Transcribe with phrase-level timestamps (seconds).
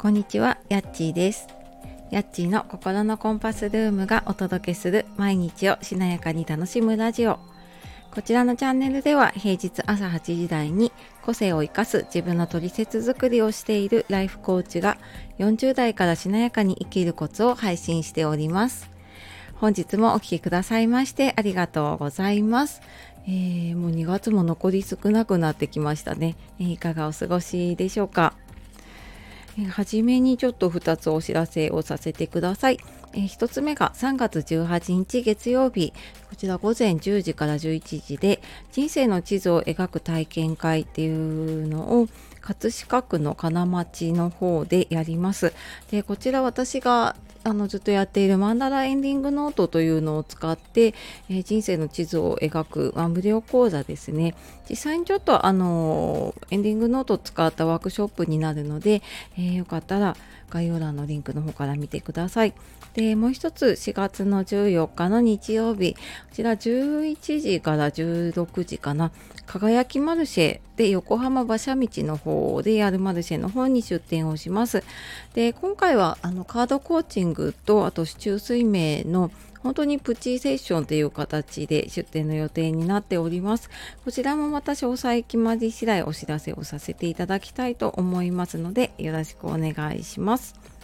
[0.00, 1.46] こんにちは、やっちーです。
[2.10, 7.38] やっちーの心のコンパスルームがお届けする毎日をしなやかに楽しむラジオ。
[8.10, 10.90] こちらのチャンネルでは平日朝8時台に
[11.20, 14.96] 個性を生かす自分の取説作りをしているライフコーチが
[15.38, 18.88] 40代からしなやかに生きるコツを配信しております。
[19.56, 22.80] 本日もお聴きくださいましてありがとうございます。
[23.26, 26.36] えー、もう2月も残り少なくなってきましたね。
[26.58, 28.32] いかがお過ごしでしょうか？
[29.68, 32.78] はじめにちょっと2つお知らせをさせてください。
[33.12, 35.92] え、1つ目が3月18日月曜日、
[36.28, 38.40] こちら午前10時から11時で
[38.70, 42.08] 人生の地図を描く体験会っていうのを
[42.40, 45.52] 葛飾区の金町の方でやります。
[45.90, 50.94] でこちら私があのずっとやっているマンダラエンディングノートというのを使って、
[51.28, 54.34] えー、人生の地図を描く、まあ、無料講座ですね
[54.68, 59.02] 実際にちょっとあのエンディングノートを使ったワークショップになるので、
[59.36, 60.16] えー、よかったら
[60.50, 62.52] 概要欄のリンクの方から見てください。
[62.94, 66.00] で、もう一つ4月の14日の日曜日、こ
[66.32, 69.12] ちら11時から16時かな、
[69.46, 74.82] 輝きマルシェで横浜馬車道の方でやるマルシェの方に出店をします。
[75.34, 77.29] で、今回はあのカードコーチング
[77.64, 79.30] とあと市中水明の
[79.62, 83.68] 本当にプチセッションという形で出店の予定になっております。
[84.04, 90.79] こちらもまた詳細決まり次第お知らせをさせていただきたいと思いますのでよろしくお願いします。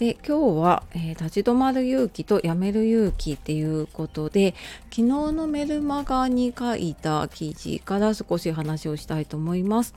[0.00, 9.94] で今日は、えー、立ち止まる勇気とやめる勇気っていうことで昨日のメルマガに書いた記事から少し話をしたいと思います。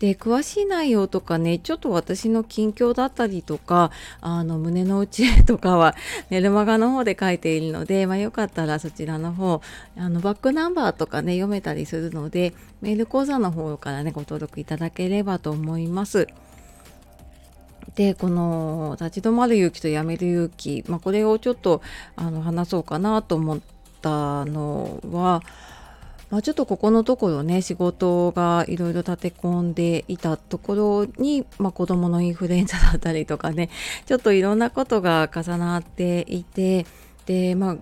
[0.00, 5.94] で詳しい内容とかねちょっと私の近況だったりとかあの胸の内とかは
[6.30, 9.60] メルマガの方で書いているので、まあ、よかったらそちらの方
[9.96, 16.26] あのバックナンバーとかね読めたりするのでメール講座の方からねご登録いただければと思います。
[17.94, 21.82] でこの立ち止まる勇気とやめる勇気、まあ、これをちょっと
[22.16, 23.60] あの話そうかなと思っ
[24.02, 25.42] たのは、
[26.30, 33.70] まあ、ちょっとここのところね仕事がいろいろ立て込んでいたところに、まあ、子どものインフルエンザだったりとかね
[34.06, 36.86] ちょっといろんなことが重なっていて
[37.26, 37.76] でまあ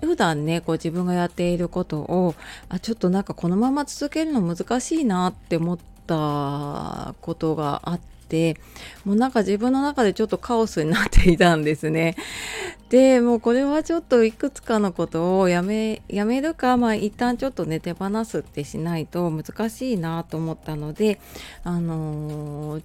[0.00, 2.34] 普段ねこう自分がやっていることを
[2.68, 8.17] あちょっとなんかこのまま続けるの難しいなって思ったことがあって。
[8.28, 8.56] て
[9.04, 12.16] もうなんか自分の中でちょっとカオスになっていたんですね。
[12.90, 21.20] でもうこれはちょっといくつかのことをやめやめるかまあ一旦ちょっとね手放すってしないと難しいなと思ったので
[21.64, 22.82] あのー、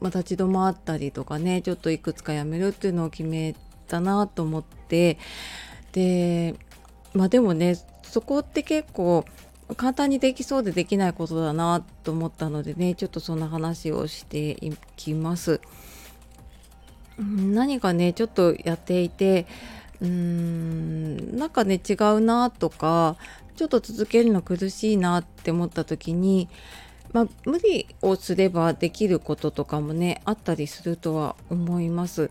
[0.00, 3.54] まあ、立ち止まったりとかねちょっといくつかやめるっていうのを決め
[3.86, 5.18] たなと思って
[5.92, 6.56] で
[7.14, 9.24] まあでもねそこって結構
[9.76, 15.60] 簡単にできそうでできないことだなと思ったのでねちょっとそんな話をしていきます。
[17.18, 19.46] 何かねちょっとやっていて
[20.00, 23.16] うーんなんかね違うなとか
[23.56, 26.48] ちょっと続けるの苦しいなって思った時に
[27.12, 32.30] まあ、無理をすればできることとかもねあったりするとは思います。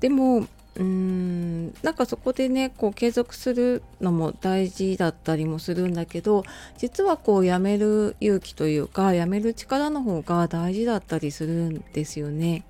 [0.00, 0.46] でも
[0.76, 6.44] うーんなんかそこでねこう継続するのも大事だったりもするんだけど
[6.78, 12.64] 実はこうやめる勇気というかやめる力の方が大事だったりするんですよね。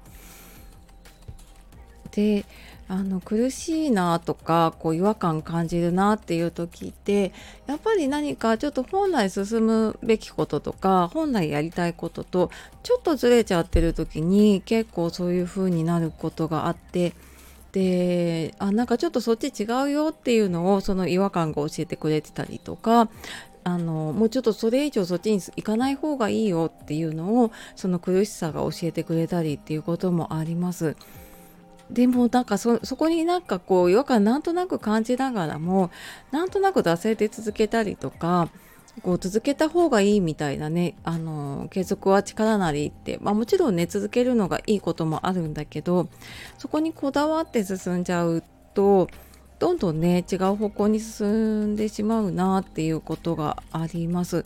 [2.12, 2.44] で
[2.86, 7.32] あの苦しいなとかこう違和感感じるなっていう時って
[7.66, 12.50] やっぱり何かちょっと本来進むべきこととか本来やりたいことと
[12.82, 17.14] ちょっとずれちゃってる時に結構そういう風になることがあって
[17.74, 23.08] であなんかちょっとそっち違うよっていうのをその違和感が教えてくれてたりとか
[23.64, 30.96] あのもうちょっとそれ以上そっちに行かない方がいいよっていうのをその苦しさが教えてくれたりっていうこともあります。
[31.90, 35.90] でもなんかそこになんかこう違和感なんとなく感じながらも
[36.30, 38.48] なんとなく惰性で続けたりとか
[39.02, 46.08] こう続けた方がいいみたいなね、あの継続は力なりって、まあ、もちろんね続けるのがいいこともあるんだけど
[46.58, 48.42] そこにこだわって進んじゃう
[48.72, 49.08] と
[49.58, 54.44] どんどんね違う方向に進んでしまうなっていうことがあります。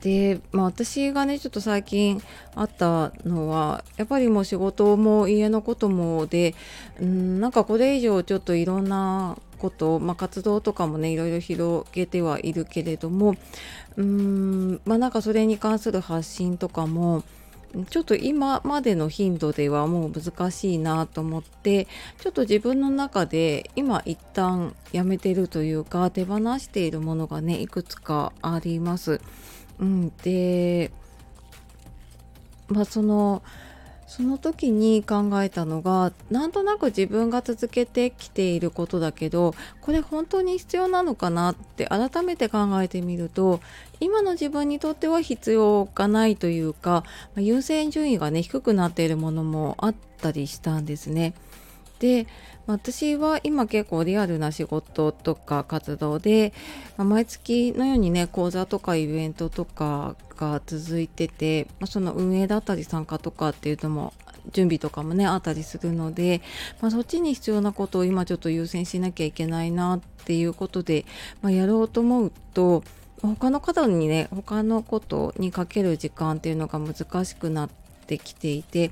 [0.00, 2.22] で、まあ、私がねちょっと最近
[2.54, 6.54] あったのはやっぱりもう仕事も家のこともで
[7.00, 13.34] うんなんかこれ以上ちょっといろんなこと、まあ、活動とかもねいろいろ広げてはいるけれども
[13.96, 17.24] うーんまあなんかそれに関する発信とかも
[17.90, 21.86] ちょっと今までの頻度ではもう難しいなと思って
[22.18, 29.20] ちょっと自分の中で今一旦やめてるというか手放しているものがねいくつかあります。
[29.78, 30.90] うん、で
[32.68, 33.42] まあその
[34.08, 43.60] その時に考えたのがなんとなく自分が続けてきていることだけどこれ本当に必要なのかなって改めて考えてみると
[44.00, 47.04] 今の自分にとっては必要がないというか
[47.36, 51.34] 優先順位がね低くなっているものもあったりしたんですね。
[51.98, 52.26] で
[52.68, 56.52] 私は今結構リアルな仕事とか活動で、
[56.98, 64.12] ま、毎月のようにね講座とかイベントとかが続いてて、ま、その運営だったり参加とかっていうのも
[64.52, 66.42] 準備とかもねあったりするので、
[66.82, 71.06] まあ、そっちに必要なことを今ちょっと優先しなきゃいけないなっていうことで、
[71.40, 72.84] まあ、やろうと思うと
[73.22, 77.70] 他の方にね他のことにかける時間っていうのが難しくなっ
[78.06, 78.90] てきていて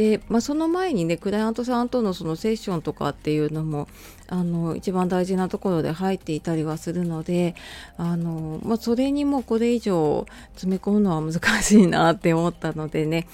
[0.00, 3.86] で、まあ、その前にねクライアントさんとのそのセッションとかっていうのも
[4.28, 7.54] あの一番大事なところで入っていたりはするので
[7.98, 13.28] あの、まあ、それにもこれ以上詰め込むのは難しいなって思ったのでね、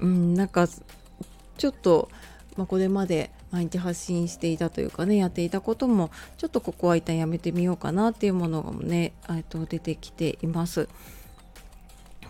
[0.00, 2.08] うん、なんかちょっと、
[2.56, 9.12] まあ、これまで毎日発信していたというかねやっていたこともちょっとここは一旦やめてみようかなっていうものがね
[9.50, 10.88] と出てきています。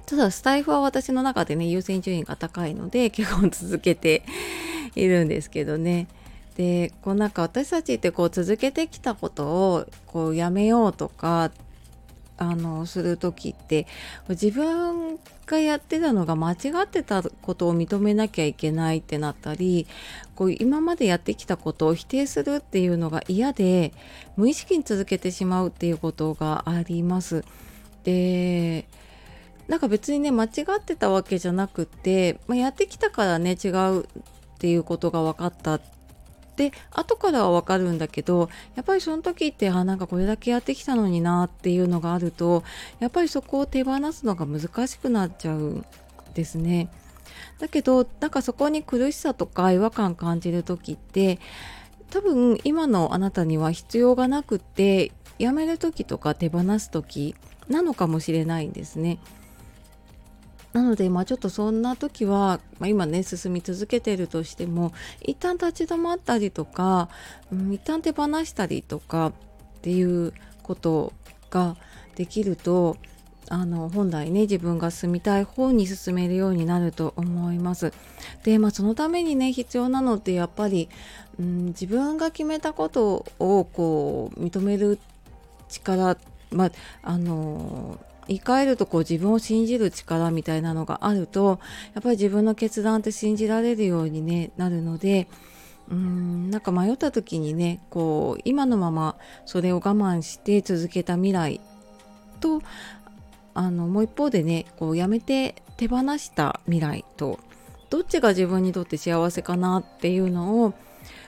[0.09, 4.23] ただスタイフは私の中でね優先順位が高いので 結構続けて
[4.95, 6.09] いるんですけどね
[6.57, 11.53] でこうなんか私たちってこう続けてきたことをこうやめようとか
[12.39, 13.87] あのする時って
[14.31, 19.87] 自分がやってたのが間違ってたことを認めなきゃいけないってなったり
[20.37, 23.93] こう今までやってきたことを否定するっていうのが嫌で
[24.37, 27.45] 無意識に続けてしまうっていうことがあります。
[28.05, 28.87] で
[29.69, 30.49] なんか別にね間違
[30.79, 34.07] ってたわけじゃなくて、まあ、やってきたからね違うっ
[34.59, 35.81] ていうことが分かったっ
[36.57, 42.65] て後からは分かるんだけどやっぱりその時ってあなんかこれだけやってきたのになっていうのがあると
[42.99, 45.85] やっぱりそこを手放すのが難しくなっちゃうん
[46.35, 46.89] ですね。
[47.59, 51.39] だけどなんかそこに苦しさとか違和感感じる時って
[52.11, 57.35] 多分今のあなたには必要がなくってやめる時とか手放す時
[57.69, 59.19] なのかもしれないんですね。
[60.79, 64.93] なので、まあ、ちょっとそんな時は、まあ、今ね進み続けてるとしても
[65.23, 67.09] 一旦立ち止まったりとか、
[67.53, 69.33] うん、一旦手放したりとかっ
[69.83, 70.33] ていう
[70.63, 71.13] こと
[71.51, 71.77] が
[72.15, 72.97] できると
[73.51, 77.93] あの本来ね自分が住みたい方に進めるようになると思います。
[78.45, 80.89] でまあそのためにね必要なのってやっぱり、
[81.41, 85.01] うん、自分が決めたことをこう認める
[85.69, 86.17] 力
[86.53, 86.71] まあ
[87.03, 87.99] あの
[88.29, 91.59] 言い換えるとこう自分を信じる力みたいなのがあると
[91.95, 95.27] やっぱり自分の決断って信じられるように、ね、なるので
[95.91, 99.17] うんなんか迷った時にねこう今のまま
[99.47, 101.61] それを我慢して続けた未来
[102.41, 102.63] と
[103.55, 107.41] あのもう一方でねこうやめて手放した未来と
[107.91, 110.75] どっちが自分にとって幸せかなっていうのを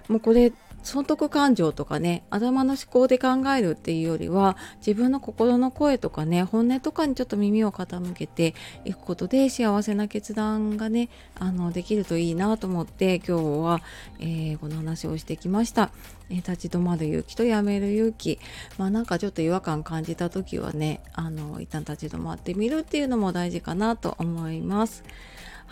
[0.08, 8.54] もうこれ損得感情とかね頭の思考で考えるっていうよりは自分の心の声とかね本音とかにちょっと耳を傾けて
[8.84, 13.82] いくことで幸せな決断がねあのできるといいなと思って今日は、
[14.18, 15.90] えー、この話をしてきました、
[16.30, 18.38] えー、立ち止まる勇気とやめる勇気
[18.78, 25.04] まあなんかちょっと違和感感じた時はねあの一旦立ち止まってみるっていうのも大事かなと思います。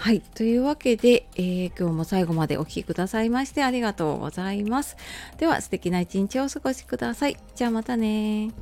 [0.01, 0.21] はい。
[0.21, 4.97] というわけで、えー、今日も最後までお聴きくださいましてありがとうございます。
[5.39, 7.37] では素敵な一日をお過ごしください。
[7.57, 8.53] じゃあまたね